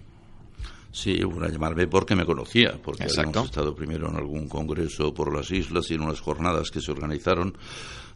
[0.93, 3.31] Sí, a llamarme porque me conocía, porque Exacto.
[3.31, 6.91] habíamos estado primero en algún congreso por las islas y en unas jornadas que se
[6.91, 7.57] organizaron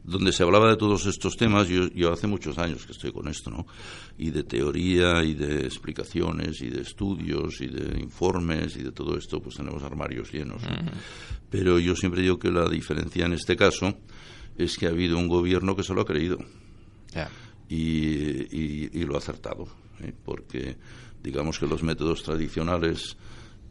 [0.02, 1.68] donde se hablaba de todos estos temas.
[1.68, 3.66] Yo, yo hace muchos años que estoy con esto, ¿no?
[4.18, 9.16] Y de teoría y de explicaciones y de estudios y de informes y de todo
[9.16, 10.62] esto, pues tenemos armarios llenos.
[11.48, 13.94] Pero yo siempre digo que la diferencia en este caso
[14.56, 16.38] es que ha habido un gobierno que se lo ha creído.
[17.68, 19.66] Y, y, lo ha acertado,
[20.00, 20.12] ¿eh?
[20.24, 20.76] porque
[21.22, 23.16] digamos que los métodos tradicionales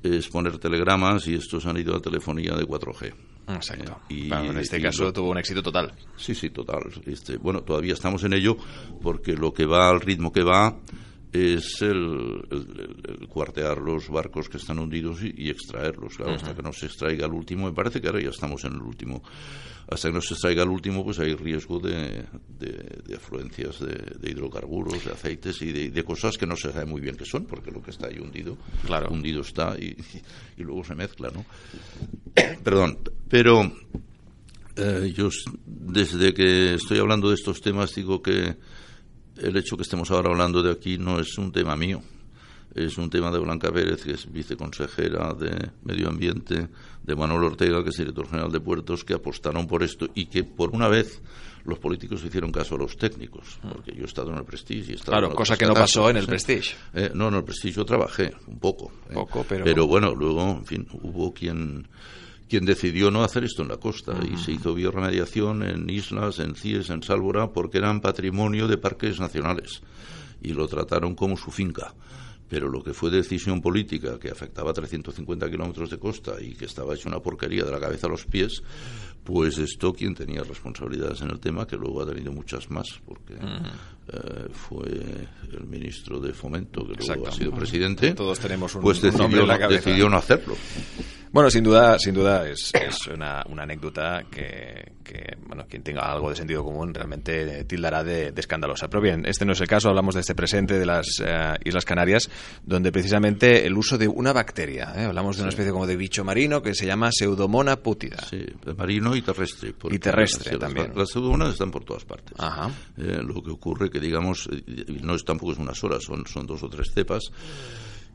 [0.02, 3.14] es poner telegramas y estos han ido a telefonía de 4G.
[3.50, 4.00] Exacto.
[4.10, 5.94] Y, en este caso tuvo un éxito total.
[6.18, 6.84] Sí, sí, total.
[7.06, 8.58] Este, bueno, todavía estamos en ello
[9.02, 10.78] porque lo que va al ritmo que va
[11.34, 16.16] es el, cuartear los barcos que están hundidos y, extraerlos.
[16.16, 18.74] Claro, hasta que no se extraiga el último, me parece que ahora ya estamos en
[18.74, 19.24] el último.
[19.90, 22.24] Hasta que no se extraiga el último, pues hay riesgo de,
[22.60, 27.16] de, afluencias de, hidrocarburos, de aceites y de, cosas que no se sabe muy bien
[27.18, 29.10] qué son, porque lo que está ahí hundido, claro.
[29.12, 29.98] hundido está y,
[30.58, 31.46] y, luego se mezcla, ¿no?
[32.64, 33.74] Perdón, pero
[34.76, 35.30] eh, yo
[35.66, 38.56] desde que estoy hablando de estos temas digo que
[39.38, 42.02] el hecho que estemos ahora hablando de aquí no es un tema mío,
[42.76, 46.70] es un tema de Blanca Pérez, que es viceconsejera de Medio Ambiente,
[47.04, 50.44] de Manuel Ortega, que es director general de Puertos, que apostaron por esto y que
[50.44, 51.22] por una vez
[51.66, 54.94] los políticos hicieron caso a los técnicos, porque yo he estado en el Prestige y
[54.94, 56.76] he estado Claro, cosa que no pasó en el Prestige.
[56.94, 58.92] Eh, no, en el Prestige yo trabajé un poco.
[59.10, 59.64] Eh, poco, pero...
[59.64, 61.88] Pero bueno, luego, en fin, hubo quien
[62.54, 66.54] quien decidió no hacer esto en la costa y se hizo bioremediación en islas, en
[66.54, 69.82] CIES, en Sálvora, porque eran patrimonio de parques nacionales
[70.40, 71.96] y lo trataron como su finca.
[72.48, 76.66] Pero lo que fue decisión política, que afectaba a 350 kilómetros de costa y que
[76.66, 78.62] estaba hecho una porquería de la cabeza a los pies,
[79.24, 83.34] pues esto quien tenía responsabilidades en el tema, que luego ha tenido muchas más, porque
[83.34, 88.14] eh, fue el ministro de Fomento, que luego ha sido presidente.
[88.14, 90.56] Todos tenemos un, pues decidió, decidió no hacerlo.
[91.34, 92.72] Bueno, sin duda, sin duda es,
[93.12, 94.92] una, una, anécdota que,
[95.48, 98.88] bueno, quien tenga algo de sentido común realmente tildará de, escandalosa.
[98.88, 101.86] Pero bien, este no es el caso, hablamos de este presente de las eh, Islas
[101.86, 102.30] Canarias,
[102.64, 105.06] donde precisamente el uso de una bacteria, ¿eh?
[105.06, 108.18] hablamos de una especie como de bicho marino que se llama Pseudomona putida.
[108.30, 108.46] Sí,
[108.78, 109.74] marino y terrestre.
[109.90, 110.92] Y terrestre también.
[110.96, 112.38] Las, pseudomonas están por todas partes.
[112.96, 114.48] Eh, lo que ocurre que, digamos,
[115.02, 117.32] no es tampoco es una sola, son, son dos o tres cepas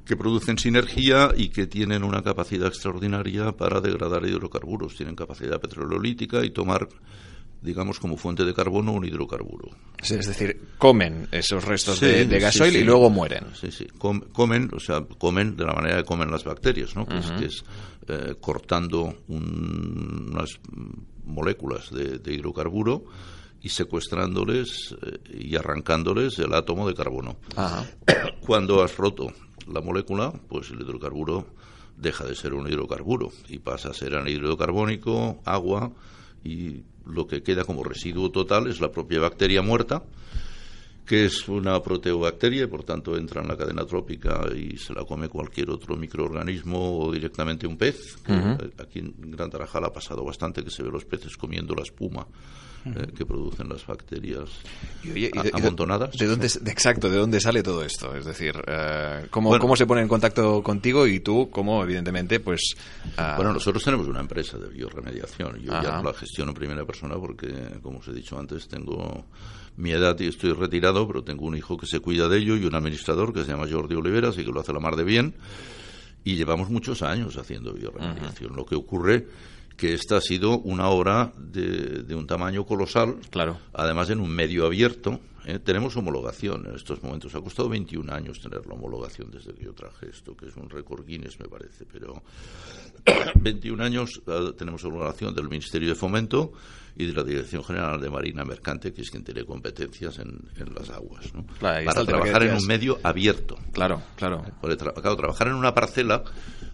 [0.09, 4.97] que producen sinergia y que tienen una capacidad extraordinaria para degradar hidrocarburos.
[4.97, 6.89] Tienen capacidad petrololítica y tomar
[7.61, 9.71] digamos, como fuente de carbono un hidrocarburo.
[10.01, 13.47] es decir, comen esos restos de, gasoil y luego mueren.
[13.61, 17.05] Sí, sí, comen, o sea, comen de la manera que comen las bacterias, ¿no?
[17.05, 17.65] que es,
[18.07, 20.61] eh, cortando unas
[21.25, 23.07] moléculas de, hidrocarburo
[23.61, 27.39] y secuestrándoles eh, y arrancándoles el átomo de carbono.
[28.47, 29.33] Cuando has roto
[29.73, 31.47] la molécula, pues el hidrocarburo
[31.97, 35.91] deja de ser un hidrocarburo y pasa a ser anhídrido carbónico, agua
[36.45, 40.03] y lo que queda como residuo total es la propia bacteria muerta
[41.09, 45.07] que es una proteobacteria y por tanto entra en la cadena trópica y se la
[45.07, 48.19] come cualquier otro microorganismo o directamente un pez.
[48.79, 52.27] Aquí en Gran Tarajal ha pasado bastante que se ve los peces comiendo la espuma
[52.87, 54.49] eh, que producen las bacterias
[55.53, 56.17] amontonadas.
[56.17, 58.15] De, dónde, exacto, ¿de dónde sale todo esto?
[58.15, 62.75] Es decir, eh, ¿cómo, ¿cómo se pone en contacto contigo y tú, cómo evidentemente, pues...
[63.17, 65.59] Ah, bueno, nosotros tenemos una empresa de bioremediación.
[65.61, 69.27] Yo ya no la gestiono en primera persona porque, como os he dicho antes, tengo
[69.77, 72.65] mi edad y estoy retirado, pero tengo un hijo que se cuida de ello y
[72.65, 75.35] un administrador que se llama Jordi Oliveras y que lo hace la mar de bien.
[76.25, 78.55] Y llevamos muchos años haciendo bioremediación.
[78.55, 79.27] Lo que ocurre
[79.79, 83.59] que esta ha sido una obra de, de, un tamaño colosal, claro.
[83.73, 85.21] además en un medio abierto.
[85.47, 85.61] ¿eh?
[85.61, 87.33] Tenemos homologación en estos momentos.
[87.37, 90.69] Ha costado 21 años tener la homologación desde que yo traje esto, que es un
[90.69, 91.87] récord Guinness, me parece.
[91.87, 92.23] Pero
[93.37, 96.53] 21 años eh, tenemos homologación del Ministerio de Fomento
[96.99, 100.41] y de la Dirección General de Marina Mercante, que es quien tiene competencias en,
[100.75, 101.33] las aguas.
[101.33, 101.47] ¿no?
[101.61, 103.57] Para trabajar en un medio abierto.
[103.73, 104.45] Claro, claro.
[104.61, 106.25] claro, trabajar en una parcela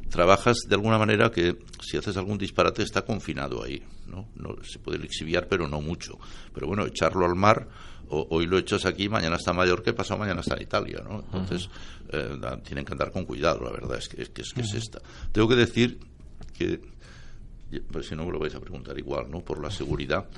[0.08, 4.28] trabajas de alguna manera que si haces algún disparate está confinado ahí, ¿no?
[4.36, 6.18] no se puede lixiviar, pero no mucho.
[6.52, 7.68] Pero bueno, echarlo al mar,
[8.08, 11.18] hoy lo echas aquí, mañana está en Mallorca y pasado mañana está en Italia, ¿no?
[11.20, 11.68] Entonces,
[12.10, 14.74] eh, tienen que andar con cuidado, la verdad es que es, que, es, que es
[14.74, 15.00] esta.
[15.32, 15.98] Tengo que decir
[16.56, 16.80] que,
[17.80, 19.40] pues si no me lo vais a preguntar igual, ¿no?
[19.40, 20.28] Por la seguridad,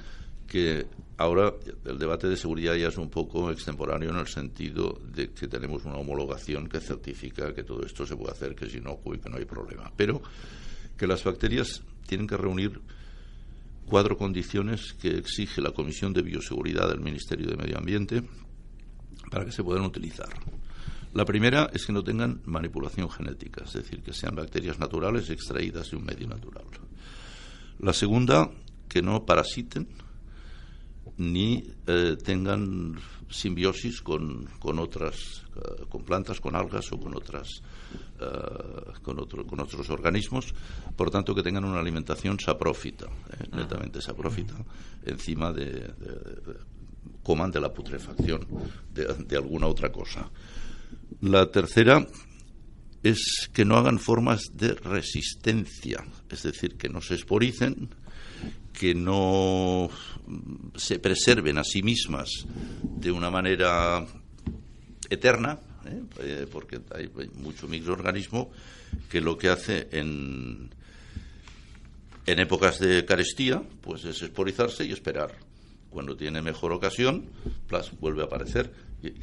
[0.47, 0.87] que
[1.19, 1.53] ahora
[1.85, 5.85] el debate de seguridad ya es un poco extemporáneo en el sentido de que tenemos
[5.85, 9.29] una homologación que certifica que todo esto se puede hacer, que es inocuo y que
[9.29, 9.93] no hay problema.
[9.97, 10.23] Pero
[10.97, 12.81] que las bacterias tienen que reunir
[13.87, 18.23] cuatro condiciones que exige la Comisión de Bioseguridad del Ministerio de Medio Ambiente
[19.31, 20.29] para que se puedan utilizar.
[21.15, 25.91] La primera es que no tengan manipulación genética, es decir, que sean bacterias naturales extraídas
[25.91, 26.65] de un medio natural.
[27.81, 28.51] La segunda,
[28.89, 29.87] que no parasiten,
[31.19, 32.97] ni eh, tengan
[33.31, 37.63] simbiosis con, con otras eh, con plantas con algas o con otras
[38.21, 40.55] eh, con, otro, con otros organismos.
[40.95, 43.07] Por tanto que tengan una alimentación saprófita
[43.53, 44.55] netamente saprófita
[45.05, 45.91] encima de,
[47.23, 48.47] coman de la putrefacción
[48.93, 50.31] de, de alguna otra cosa.
[51.23, 52.07] La tercera
[53.03, 57.89] es que no hagan formas de resistencia es decir que no se esporicen
[58.73, 59.89] que no
[60.75, 62.29] se preserven a sí mismas
[62.83, 64.07] de una manera
[65.09, 66.03] eterna, ¿eh?
[66.21, 68.51] Eh, porque hay, mucho microorganismo
[69.09, 70.71] que lo que hace en,
[72.27, 75.35] en épocas de carestía pues es esporizarse y esperar.
[75.91, 77.31] Cuando tiene mejor ocasión,
[77.69, 78.71] plas, vuelve a aparecer.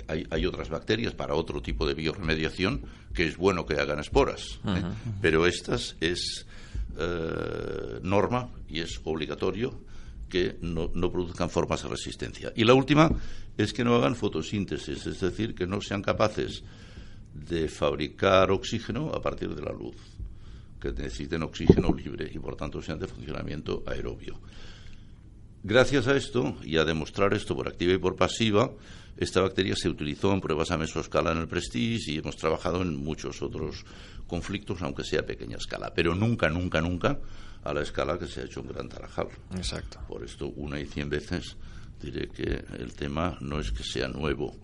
[0.07, 2.81] Hay, hay, otras bacterias para otro tipo de bioremediación
[3.13, 4.83] que es bueno que hagan esporas, ¿eh?
[5.21, 6.45] pero estas es
[8.03, 9.81] norma y es obligatorio
[10.29, 12.53] que no, no, produzcan formas de resistencia.
[12.55, 13.09] Y la última
[13.57, 16.63] es que no hagan fotosíntesis, es decir, que no sean capaces
[17.33, 19.95] de fabricar oxígeno a partir de la luz,
[20.79, 24.39] que necesiten oxígeno libre y por tanto sean de funcionamiento aerobio.
[25.63, 28.71] Gracias a esto y a demostrar esto por activa y por pasiva,
[29.17, 32.95] esta bacteria se utilizó en pruebas a mesoescala en el Prestige y hemos trabajado en
[32.95, 33.85] muchos otros
[34.27, 37.19] conflictos, aunque sea a pequeña escala, pero nunca, nunca, nunca
[37.63, 39.27] a la escala que se ha hecho en Gran Tarajal.
[39.55, 39.99] Exacto.
[40.07, 41.55] Por esto, una y cien veces
[42.01, 44.55] diré que el tema no es que sea nuevo,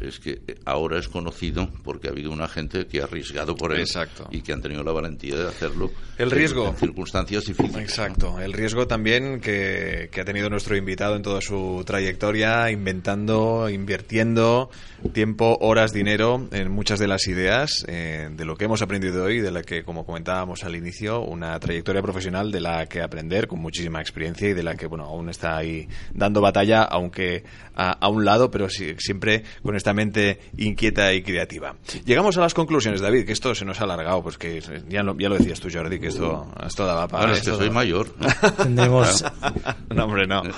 [0.00, 3.86] es que ahora es conocido porque ha habido una gente que ha arriesgado por él
[4.30, 5.90] y que han tenido la valentía de hacerlo.
[6.18, 6.68] El riesgo.
[6.68, 7.82] En circunstancias difíciles.
[7.82, 8.40] Exacto.
[8.40, 14.70] El riesgo también que, que, ha tenido nuestro invitado en toda su trayectoria, inventando, invirtiendo
[15.12, 19.40] tiempo, horas, dinero en muchas de las ideas eh, de lo que hemos aprendido hoy,
[19.40, 23.60] de la que, como comentábamos al inicio, una trayectoria profesional de la que aprender con
[23.60, 27.44] muchísima experiencia y de la que, bueno, aún está ahí dando batalla, aunque
[27.74, 31.76] a, a un lado, pero siempre con esta mente inquieta y creativa.
[32.04, 35.16] Llegamos a las conclusiones, David, que esto se nos ha alargado, pues que ya lo,
[35.18, 37.24] ya lo decías tú, Jordi, que esto, esto daba para...
[37.24, 38.14] Bueno, es que soy mayor.
[38.56, 39.24] Tendremos...
[39.94, 40.42] no, hombre, no.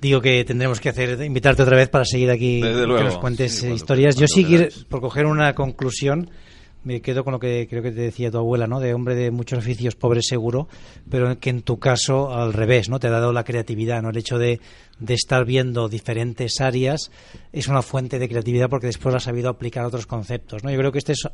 [0.00, 4.16] Digo que tendremos que hacer invitarte otra vez para seguir aquí que nos cuentes historias.
[4.16, 4.46] Yo sí,
[4.90, 6.28] por coger una conclusión,
[6.84, 8.78] me quedo con lo que creo que te decía tu abuela, ¿no?
[8.78, 10.68] De hombre de muchos oficios, pobre seguro,
[11.10, 13.00] pero que en tu caso al revés, ¿no?
[13.00, 14.10] Te ha dado la creatividad, ¿no?
[14.10, 14.60] El hecho de,
[14.98, 17.10] de estar viendo diferentes áreas
[17.52, 20.70] es una fuente de creatividad porque después lo has sabido aplicar a otros conceptos, ¿no?
[20.70, 21.26] Yo creo que este es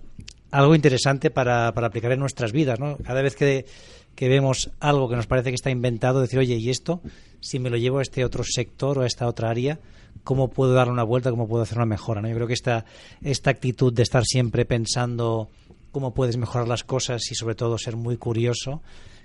[0.51, 2.97] algo interesante para, para aplicar en nuestras vidas, ¿no?
[2.99, 3.67] Cada vez que,
[4.15, 7.01] que vemos algo que nos parece que está inventado, decir, oye, ¿y esto?
[7.41, 9.79] Si me lo llevo a este otro sector o a esta otra área,
[10.25, 12.21] cómo puedo darle una vuelta, cómo puedo hacer una mejora.
[12.21, 12.29] ¿no?
[12.29, 12.85] Yo creo que esta,
[13.23, 15.51] esta actitud de estar siempre pensando
[15.93, 18.83] cómo puedes mejorar las cosas y sobre todo ser muy curioso,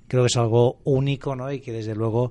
[0.08, 1.52] creo que es algo único ¿no?
[1.52, 2.30] y que desde luego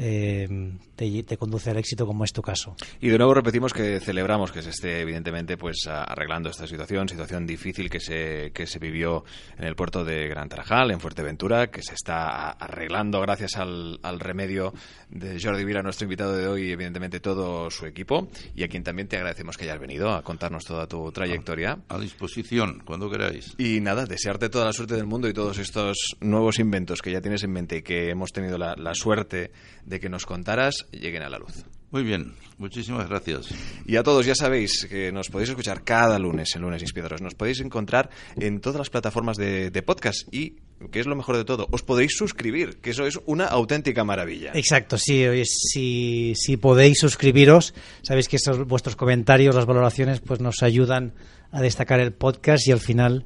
[0.00, 0.48] eh,
[0.94, 2.76] te, conduce al éxito como es tu caso.
[3.00, 7.46] Y de nuevo repetimos que celebramos que se esté evidentemente pues arreglando esta situación, situación
[7.46, 9.24] difícil que se, que se vivió
[9.58, 14.72] en el puerto de Gran Tarajal, en Fuerteventura, que se está arreglando gracias al, remedio
[15.10, 18.82] de Jordi Vila, nuestro invitado de hoy, y evidentemente todo su equipo, y a quien
[18.82, 21.78] también te agradecemos que hayas venido a contarnos toda tu trayectoria.
[21.88, 23.54] A, disposición, cuando queráis.
[23.58, 27.20] Y nada, desearte toda la suerte del mundo y todos estos nuevos inventos que ya
[27.20, 29.50] tienes en mente y que hemos tenido la, la suerte
[29.88, 31.64] de que nos contaras lleguen a la luz.
[31.90, 33.48] Muy bien, muchísimas gracias.
[33.86, 37.22] Y a todos ya sabéis que nos podéis escuchar cada lunes en Lunes Inspiradores.
[37.22, 40.56] Nos podéis encontrar en todas las plataformas de, podcast y
[40.92, 44.52] que es lo mejor de todo, os podéis suscribir, que eso es una auténtica maravilla.
[44.54, 50.62] Exacto, sí, si, si podéis suscribiros, sabéis que esos, vuestros comentarios, las valoraciones, pues nos
[50.62, 51.14] ayudan
[51.50, 53.24] a destacar el podcast y al final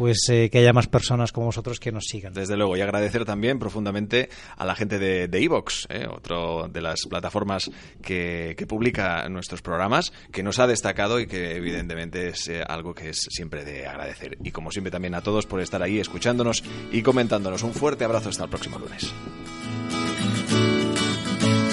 [0.00, 2.32] pues eh, que haya más personas como vosotros que nos sigan.
[2.32, 6.80] Desde luego, y agradecer también profundamente a la gente de Evox, de eh, otro de
[6.80, 7.70] las plataformas
[8.00, 13.10] que, publica nuestros programas, que nos ha destacado y que evidentemente es eh, algo que
[13.10, 14.38] es siempre de agradecer.
[14.42, 17.62] Y como siempre también a todos por estar ahí escuchándonos y comentándonos.
[17.62, 19.12] Un fuerte abrazo hasta el próximo lunes.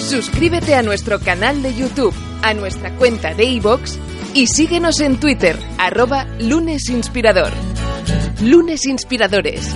[0.00, 3.96] Suscríbete a nuestro canal de YouTube, a nuestra cuenta de iVoox
[4.34, 7.52] y síguenos en Twitter, arroba lunesinspirador.
[8.40, 9.74] Lunes Inspiradores.